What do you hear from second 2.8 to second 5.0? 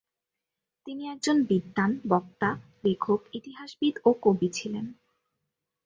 লেখক, ইতিহাসবিদ ও কবি ছিলেন।